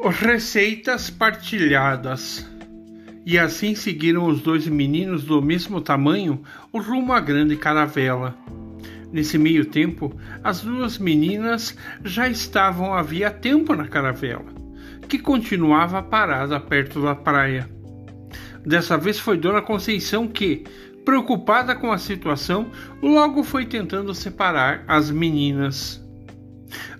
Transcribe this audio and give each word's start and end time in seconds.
Receitas 0.00 1.10
partilhadas. 1.10 2.48
E 3.26 3.36
assim 3.36 3.74
seguiram 3.74 4.26
os 4.26 4.40
dois 4.40 4.66
meninos 4.66 5.24
do 5.24 5.42
mesmo 5.42 5.80
tamanho 5.80 6.40
o 6.72 6.80
rumo 6.80 7.12
à 7.12 7.20
grande 7.20 7.56
caravela. 7.56 8.34
Nesse 9.12 9.36
meio 9.36 9.64
tempo, 9.64 10.18
as 10.42 10.60
duas 10.60 10.98
meninas 10.98 11.76
já 12.04 12.28
estavam 12.28 12.94
havia 12.94 13.30
tempo 13.30 13.74
na 13.74 13.88
caravela, 13.88 14.46
que 15.08 15.18
continuava 15.18 16.00
parada 16.00 16.58
perto 16.60 17.02
da 17.02 17.14
praia. 17.14 17.68
Dessa 18.64 18.96
vez 18.96 19.18
foi 19.18 19.36
Dona 19.36 19.60
Conceição 19.60 20.28
que, 20.28 20.64
preocupada 21.04 21.74
com 21.74 21.92
a 21.92 21.98
situação, 21.98 22.70
logo 23.02 23.42
foi 23.42 23.66
tentando 23.66 24.14
separar 24.14 24.84
as 24.86 25.10
meninas. 25.10 26.02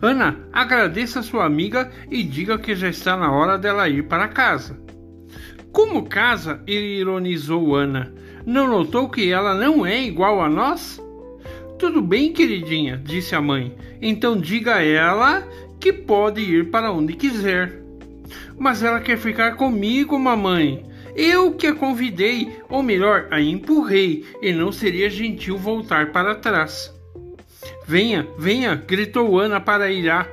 Ana, 0.00 0.36
agradeça 0.52 1.20
a 1.20 1.22
sua 1.22 1.44
amiga 1.44 1.90
e 2.10 2.22
diga 2.22 2.58
que 2.58 2.74
já 2.74 2.88
está 2.88 3.16
na 3.16 3.32
hora 3.32 3.58
dela 3.58 3.88
ir 3.88 4.04
para 4.04 4.28
casa. 4.28 4.78
Como 5.72 6.06
casa? 6.06 6.62
ironizou 6.66 7.74
Ana. 7.74 8.12
Não 8.46 8.68
notou 8.68 9.08
que 9.08 9.30
ela 9.30 9.54
não 9.54 9.84
é 9.84 10.02
igual 10.02 10.40
a 10.40 10.48
nós? 10.48 11.02
Tudo 11.78 12.00
bem, 12.00 12.32
queridinha, 12.32 12.96
disse 13.04 13.34
a 13.34 13.40
mãe. 13.40 13.76
Então 14.00 14.40
diga 14.40 14.76
a 14.76 14.82
ela 14.82 15.46
que 15.80 15.92
pode 15.92 16.40
ir 16.40 16.70
para 16.70 16.92
onde 16.92 17.12
quiser. 17.12 17.82
Mas 18.58 18.82
ela 18.82 19.00
quer 19.00 19.18
ficar 19.18 19.56
comigo, 19.56 20.18
mamãe. 20.18 20.86
Eu 21.14 21.52
que 21.52 21.66
a 21.66 21.74
convidei, 21.74 22.56
ou 22.68 22.82
melhor, 22.82 23.26
a 23.30 23.40
empurrei, 23.40 24.24
e 24.40 24.52
não 24.52 24.70
seria 24.70 25.10
gentil 25.10 25.58
voltar 25.58 26.12
para 26.12 26.34
trás. 26.34 26.95
Venha, 27.86 28.26
venha, 28.38 28.74
gritou 28.74 29.38
Ana 29.38 29.60
para 29.60 29.90
Irá. 29.90 30.26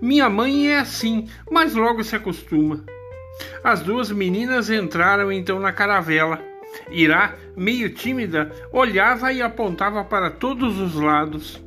Minha 0.00 0.28
mãe 0.28 0.68
é 0.68 0.78
assim, 0.78 1.28
mas 1.50 1.74
logo 1.74 2.02
se 2.02 2.16
acostuma. 2.16 2.84
As 3.62 3.80
duas 3.80 4.10
meninas 4.10 4.70
entraram 4.70 5.30
então 5.30 5.58
na 5.60 5.72
caravela. 5.72 6.40
Irá, 6.90 7.34
meio 7.56 7.90
tímida, 7.90 8.50
olhava 8.72 9.32
e 9.32 9.42
apontava 9.42 10.04
para 10.04 10.30
todos 10.30 10.78
os 10.78 10.94
lados. 10.94 11.62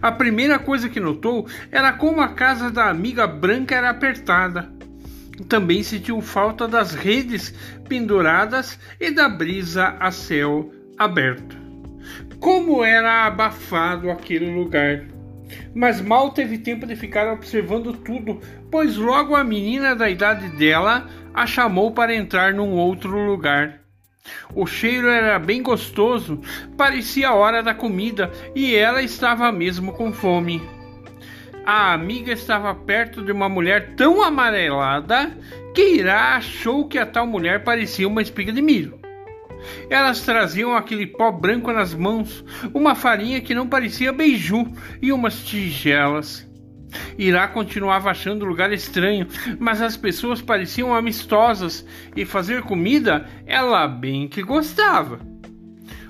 A 0.00 0.10
primeira 0.10 0.58
coisa 0.58 0.88
que 0.88 1.00
notou 1.00 1.46
era 1.70 1.92
como 1.92 2.20
a 2.20 2.28
casa 2.28 2.70
da 2.70 2.88
amiga 2.88 3.26
branca 3.26 3.74
era 3.74 3.90
apertada. 3.90 4.70
Também 5.48 5.82
sentiu 5.82 6.20
falta 6.22 6.66
das 6.66 6.94
redes 6.94 7.52
penduradas 7.88 8.78
e 8.98 9.10
da 9.10 9.28
brisa 9.28 9.96
a 10.00 10.10
céu 10.10 10.72
aberto. 10.98 11.65
Como 12.40 12.84
era 12.84 13.26
abafado 13.26 14.10
aquele 14.10 14.54
lugar! 14.54 15.04
Mas 15.74 16.00
mal 16.00 16.30
teve 16.30 16.58
tempo 16.58 16.86
de 16.86 16.96
ficar 16.96 17.32
observando 17.32 17.92
tudo, 17.92 18.40
pois 18.70 18.96
logo 18.96 19.34
a 19.34 19.44
menina 19.44 19.94
da 19.94 20.10
idade 20.10 20.48
dela 20.50 21.08
a 21.32 21.46
chamou 21.46 21.92
para 21.92 22.14
entrar 22.14 22.52
num 22.52 22.72
outro 22.72 23.10
lugar. 23.10 23.80
O 24.54 24.66
cheiro 24.66 25.08
era 25.08 25.38
bem 25.38 25.62
gostoso, 25.62 26.40
parecia 26.76 27.28
a 27.28 27.34
hora 27.34 27.62
da 27.62 27.74
comida 27.74 28.30
e 28.54 28.74
ela 28.74 29.02
estava 29.02 29.52
mesmo 29.52 29.92
com 29.92 30.12
fome. 30.12 30.62
A 31.64 31.92
amiga 31.92 32.32
estava 32.32 32.74
perto 32.74 33.24
de 33.24 33.32
uma 33.32 33.48
mulher 33.48 33.94
tão 33.96 34.22
amarelada 34.22 35.36
que 35.74 35.96
Irá 35.96 36.36
achou 36.36 36.88
que 36.88 36.98
a 36.98 37.04
tal 37.04 37.26
mulher 37.26 37.64
parecia 37.64 38.08
uma 38.08 38.22
espiga 38.22 38.52
de 38.52 38.62
milho. 38.62 39.05
Elas 39.90 40.20
traziam 40.22 40.74
aquele 40.74 41.06
pó 41.06 41.30
branco 41.30 41.72
nas 41.72 41.94
mãos, 41.94 42.44
uma 42.72 42.94
farinha 42.94 43.40
que 43.40 43.54
não 43.54 43.68
parecia 43.68 44.12
beiju 44.12 44.66
e 45.00 45.12
umas 45.12 45.42
tigelas. 45.44 46.46
Irá 47.18 47.48
continuava 47.48 48.10
achando 48.10 48.44
o 48.44 48.48
lugar 48.48 48.72
estranho, 48.72 49.26
mas 49.58 49.82
as 49.82 49.96
pessoas 49.96 50.40
pareciam 50.40 50.94
amistosas 50.94 51.84
e 52.14 52.24
fazer 52.24 52.62
comida 52.62 53.28
ela 53.46 53.86
bem 53.86 54.28
que 54.28 54.42
gostava. 54.42 55.20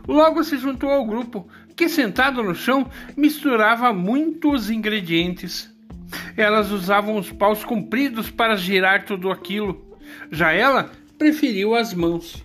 Logo 0.06 0.45
se 0.45 0.56
juntou 0.59 0.91
ao 0.91 1.05
grupo, 1.05 1.49
que 1.75 1.89
sentado 1.89 2.43
no 2.43 2.55
chão 2.55 2.89
misturava 3.16 3.93
muitos 3.93 4.71
ingredientes. 4.71 5.75
Elas 6.37 6.71
usavam 6.71 7.16
os 7.16 7.33
paus 7.33 7.65
compridos 7.65 8.31
para 8.31 8.56
girar 8.56 9.05
tudo 9.05 9.31
aquilo. 9.31 9.99
Já 10.31 10.53
ela 10.53 10.91
preferiu 11.19 11.75
as 11.75 11.93
mãos. 11.93 12.43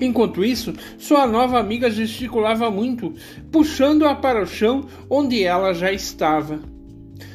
Enquanto 0.00 0.44
isso, 0.44 0.72
sua 0.98 1.26
nova 1.26 1.58
amiga 1.58 1.90
gesticulava 1.90 2.70
muito, 2.70 3.14
puxando-a 3.50 4.14
para 4.14 4.42
o 4.42 4.46
chão 4.46 4.86
onde 5.08 5.42
ela 5.42 5.72
já 5.72 5.92
estava. 5.92 6.60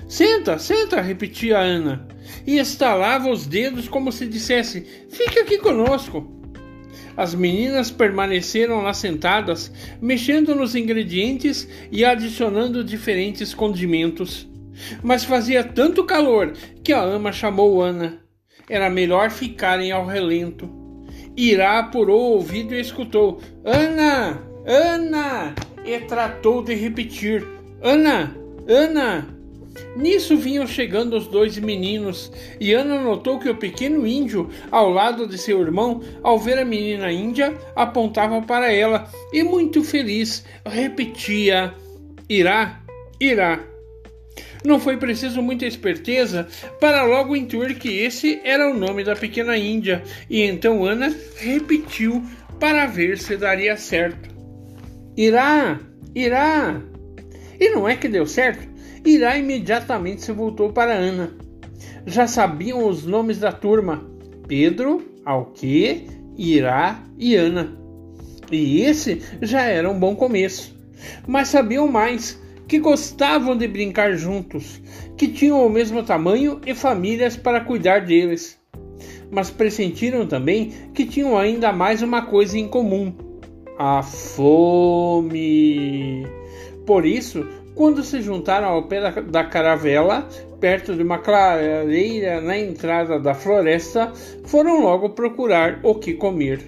Senta, 0.07 0.59
senta, 0.59 1.01
repetia 1.01 1.57
Ana, 1.57 2.07
e 2.45 2.57
estalava 2.57 3.29
os 3.29 3.45
dedos 3.47 3.87
como 3.87 4.11
se 4.11 4.27
dissesse: 4.27 4.85
Fique 5.09 5.39
aqui 5.39 5.57
conosco. 5.57 6.31
As 7.17 7.33
meninas 7.33 7.89
permaneceram 7.89 8.81
lá 8.81 8.93
sentadas, 8.93 9.71
mexendo 10.01 10.53
nos 10.53 10.75
ingredientes 10.75 11.67
e 11.91 12.03
adicionando 12.03 12.83
diferentes 12.83 13.53
condimentos. 13.53 14.47
Mas 15.01 15.23
fazia 15.23 15.63
tanto 15.63 16.03
calor 16.03 16.53
que 16.83 16.91
a 16.91 17.01
ama 17.01 17.31
chamou 17.31 17.81
Ana. 17.81 18.19
Era 18.69 18.89
melhor 18.89 19.31
ficarem 19.31 19.91
ao 19.91 20.05
relento. 20.05 20.84
Irá 21.37 21.79
apurou 21.79 22.19
o 22.19 22.33
ouvido 22.35 22.73
e 22.73 22.79
escutou: 22.79 23.41
Ana! 23.63 24.41
Ana! 24.65 25.53
E 25.83 25.99
tratou 25.99 26.63
de 26.63 26.73
repetir: 26.73 27.45
Ana! 27.81 28.35
Ana! 28.67 29.35
Nisso 29.95 30.37
vinham 30.37 30.65
chegando 30.65 31.17
os 31.17 31.27
dois 31.27 31.57
meninos, 31.57 32.31
e 32.59 32.73
Ana 32.73 33.01
notou 33.01 33.39
que 33.39 33.49
o 33.49 33.57
pequeno 33.57 34.07
índio, 34.07 34.49
ao 34.71 34.89
lado 34.89 35.27
de 35.27 35.37
seu 35.37 35.61
irmão, 35.61 36.01
ao 36.23 36.39
ver 36.39 36.57
a 36.57 36.65
menina 36.65 37.11
índia, 37.11 37.53
apontava 37.75 38.41
para 38.41 38.71
ela 38.71 39.09
e, 39.33 39.43
muito 39.43 39.83
feliz, 39.83 40.45
repetia: 40.65 41.73
Irá, 42.29 42.81
irá. 43.19 43.74
Não 44.65 44.79
foi 44.79 44.97
preciso 44.97 45.43
muita 45.43 45.67
esperteza 45.67 46.47
para 46.79 47.03
logo 47.03 47.35
intuir 47.35 47.77
que 47.77 47.99
esse 47.99 48.41
era 48.43 48.67
o 48.67 48.73
nome 48.73 49.03
da 49.03 49.15
pequena 49.15 49.55
Índia, 49.55 50.01
e 50.27 50.41
então 50.41 50.83
Ana 50.83 51.15
repetiu 51.37 52.23
para 52.59 52.87
ver 52.87 53.19
se 53.19 53.37
daria 53.37 53.77
certo. 53.77 54.33
Irá, 55.15 55.79
irá. 56.15 56.81
E 57.59 57.69
não 57.69 57.87
é 57.87 57.95
que 57.95 58.07
deu 58.07 58.25
certo? 58.25 58.67
Irá 59.05 59.37
imediatamente 59.37 60.23
se 60.23 60.31
voltou 60.31 60.73
para 60.73 60.93
Ana. 60.93 61.31
Já 62.07 62.25
sabiam 62.25 62.87
os 62.87 63.05
nomes 63.05 63.39
da 63.39 63.51
turma: 63.51 64.03
Pedro, 64.47 65.21
Alque, 65.23 66.07
Irá 66.35 67.03
e 67.19 67.35
Ana. 67.35 67.77
E 68.51 68.81
esse 68.81 69.21
já 69.43 69.61
era 69.61 69.89
um 69.89 69.99
bom 69.99 70.15
começo. 70.15 70.75
Mas 71.27 71.49
sabiam 71.49 71.87
mais 71.87 72.43
que 72.67 72.79
gostavam 72.79 73.55
de 73.55 73.67
brincar 73.67 74.13
juntos, 74.13 74.81
que 75.17 75.27
tinham 75.27 75.65
o 75.65 75.69
mesmo 75.69 76.03
tamanho 76.03 76.59
e 76.65 76.73
famílias 76.73 77.37
para 77.37 77.61
cuidar 77.61 78.01
deles. 78.01 78.59
Mas 79.31 79.49
pressentiram 79.49 80.25
também 80.27 80.73
que 80.93 81.05
tinham 81.05 81.37
ainda 81.37 81.71
mais 81.71 82.01
uma 82.01 82.23
coisa 82.23 82.57
em 82.57 82.67
comum: 82.67 83.13
a 83.77 84.01
fome. 84.03 85.45
Por 86.85 87.05
isso, 87.05 87.47
quando 87.73 88.03
se 88.03 88.21
juntaram 88.21 88.69
ao 88.69 88.83
pé 88.83 89.11
da, 89.21 89.43
caravela, 89.43 90.27
perto 90.59 90.95
de 90.95 91.03
uma 91.03 91.17
clareira 91.17 92.39
na 92.39 92.57
entrada 92.57 93.19
da 93.19 93.33
floresta, 93.33 94.13
foram 94.45 94.81
logo 94.81 95.09
procurar 95.09 95.79
o 95.83 95.95
que 95.95 96.13
comer. 96.13 96.61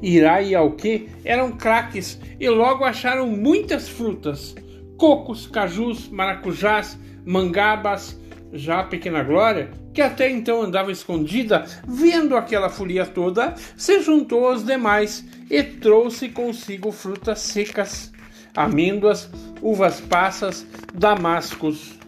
Irá 0.00 0.40
e 0.40 0.54
Alque 0.54 1.08
eram 1.24 1.52
craques 1.52 2.20
e 2.38 2.48
logo 2.48 2.84
acharam 2.84 3.26
muitas 3.26 3.88
frutas, 3.88 4.54
cocos, 5.04 5.46
cajus, 5.46 6.08
maracujás, 6.08 6.98
mangabas. 7.26 8.18
Já 8.54 8.80
a 8.80 8.84
pequena 8.84 9.22
Glória, 9.22 9.70
que 9.92 10.00
até 10.00 10.30
então 10.30 10.62
andava 10.62 10.90
escondida, 10.90 11.66
vendo 11.86 12.34
aquela 12.34 12.70
folia 12.70 13.04
toda, 13.04 13.54
se 13.76 14.00
juntou 14.00 14.48
aos 14.48 14.64
demais 14.64 15.26
e 15.50 15.62
trouxe 15.62 16.30
consigo 16.30 16.90
frutas 16.90 17.40
secas, 17.40 18.12
amêndoas, 18.56 19.28
uvas 19.60 20.00
passas, 20.00 20.66
damascos. 20.94 21.98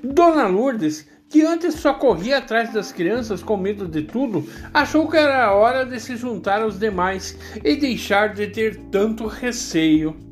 Dona 0.00 0.46
Lourdes, 0.46 1.08
que 1.28 1.42
antes 1.42 1.74
só 1.74 1.94
corria 1.94 2.38
atrás 2.38 2.72
das 2.72 2.92
crianças 2.92 3.42
com 3.42 3.56
medo 3.56 3.88
de 3.88 4.02
tudo, 4.02 4.48
achou 4.72 5.08
que 5.08 5.16
era 5.16 5.52
hora 5.52 5.84
de 5.84 5.98
se 5.98 6.14
juntar 6.16 6.62
aos 6.62 6.78
demais 6.78 7.36
e 7.64 7.74
deixar 7.74 8.32
de 8.32 8.46
ter 8.46 8.76
tanto 8.92 9.26
receio. 9.26 10.25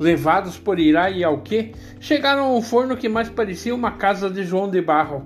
Levados 0.00 0.56
por 0.56 0.78
Irá 0.78 1.10
e 1.10 1.22
Alque, 1.22 1.74
chegaram 2.00 2.46
a 2.46 2.54
um 2.56 2.62
forno 2.62 2.96
que 2.96 3.06
mais 3.06 3.28
parecia 3.28 3.74
uma 3.74 3.90
casa 3.92 4.30
de 4.30 4.44
João 4.44 4.70
de 4.70 4.80
Barro. 4.80 5.22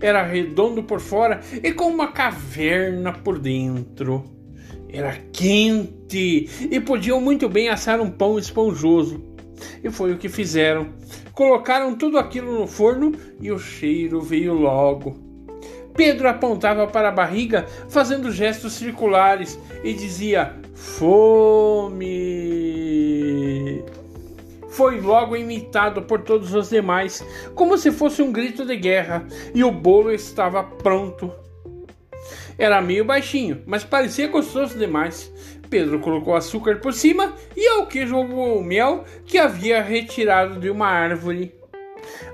Era 0.00 0.22
redondo 0.22 0.84
por 0.84 1.00
fora 1.00 1.40
e 1.60 1.72
com 1.72 1.88
uma 1.88 2.12
caverna 2.12 3.12
por 3.12 3.40
dentro. 3.40 4.22
Era 4.88 5.18
quente 5.32 6.48
e 6.70 6.80
podiam 6.80 7.20
muito 7.20 7.48
bem 7.48 7.68
assar 7.68 8.00
um 8.00 8.08
pão 8.08 8.38
esponjoso. 8.38 9.20
E 9.82 9.90
foi 9.90 10.12
o 10.12 10.18
que 10.18 10.28
fizeram. 10.28 10.90
Colocaram 11.32 11.96
tudo 11.96 12.16
aquilo 12.16 12.60
no 12.60 12.68
forno 12.68 13.10
e 13.40 13.50
o 13.50 13.58
cheiro 13.58 14.20
veio 14.20 14.54
logo. 14.54 15.18
Pedro 15.96 16.28
apontava 16.28 16.86
para 16.86 17.08
a 17.08 17.12
barriga, 17.12 17.66
fazendo 17.88 18.30
gestos 18.30 18.74
circulares, 18.74 19.58
e 19.82 19.92
dizia: 19.94 20.54
Fome! 20.74 22.06
Foi 24.76 25.00
logo 25.00 25.34
imitado 25.34 26.02
por 26.02 26.20
todos 26.20 26.52
os 26.52 26.68
demais, 26.68 27.24
como 27.54 27.78
se 27.78 27.90
fosse 27.90 28.20
um 28.20 28.30
grito 28.30 28.62
de 28.62 28.76
guerra, 28.76 29.26
e 29.54 29.64
o 29.64 29.72
bolo 29.72 30.12
estava 30.12 30.62
pronto. 30.62 31.32
Era 32.58 32.82
meio 32.82 33.02
baixinho, 33.02 33.62
mas 33.64 33.84
parecia 33.84 34.28
gostoso 34.28 34.78
demais. 34.78 35.32
Pedro 35.70 35.98
colocou 36.00 36.36
açúcar 36.36 36.76
por 36.76 36.92
cima 36.92 37.34
e 37.56 37.66
ao 37.66 37.86
que 37.86 38.06
jogou 38.06 38.58
o 38.58 38.62
mel 38.62 39.06
que 39.24 39.38
havia 39.38 39.80
retirado 39.82 40.60
de 40.60 40.68
uma 40.68 40.88
árvore. 40.88 41.54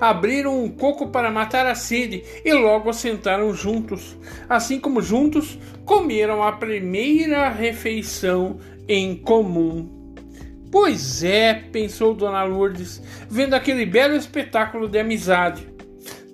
Abriram 0.01 0.65
um 0.65 0.69
coco 0.69 1.11
para 1.11 1.31
matar 1.31 1.65
a 1.65 1.77
sede 1.77 2.25
e 2.45 2.53
logo 2.53 2.93
sentaram 2.93 3.55
juntos. 3.55 4.17
Assim 4.49 4.81
como 4.81 5.01
juntos, 5.01 5.57
comeram 5.85 6.43
a 6.43 6.51
primeira 6.51 7.49
refeição 7.49 8.59
em 8.89 9.15
comum. 9.15 10.02
Pois 10.73 11.23
é, 11.23 11.53
pensou 11.71 12.15
Dona 12.15 12.45
Lourdes, 12.45 13.03
vendo 13.29 13.53
aquele 13.53 13.85
belo 13.85 14.17
espetáculo 14.17 14.89
de 14.89 14.99
amizade. 14.99 15.69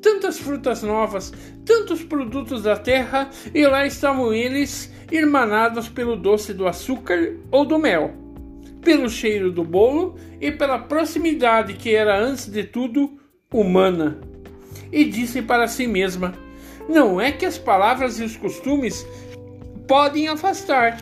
Tantas 0.01 0.39
frutas 0.39 0.81
novas, 0.81 1.33
tantos 1.67 2.05
produtos 2.05 2.63
da 2.63 2.77
terra, 2.77 3.29
e 3.53 3.67
lá 3.67 3.85
estavam 3.85 4.33
eles, 4.33 4.95
irmanados 5.11 5.89
pelo 5.89 6.15
doce 6.15 6.55
do 6.55 6.69
açúcar 6.69 7.35
ou 7.51 7.65
do 7.65 7.81
mel, 7.81 8.15
pelo 8.81 9.11
cheiro 9.11 9.51
do 9.51 9.65
bolo 9.65 10.15
e 10.41 10.53
pela 10.53 10.79
proximidade 10.79 11.75
que 11.75 11.93
era, 11.93 12.17
antes 12.17 12.47
de 12.47 12.63
tudo, 12.63 13.19
humana. 13.53 14.21
E 14.93 15.05
disse 15.05 15.43
para 15.43 15.67
si 15.67 15.89
mesma: 15.89 16.33
Não 16.89 17.21
é 17.21 17.33
que 17.33 17.45
as 17.45 17.59
palavras 17.59 18.21
e 18.21 18.25
os 18.25 18.37
costumes 18.37 19.05
podem 19.89 20.29
afastar, 20.29 21.01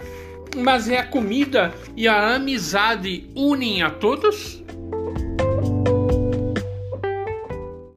mas 0.54 0.88
é 0.88 0.98
a 0.98 1.06
comida 1.06 1.72
e 1.96 2.06
a 2.06 2.34
amizade 2.34 3.28
unem 3.34 3.82
a 3.82 3.90
todos? 3.90 4.62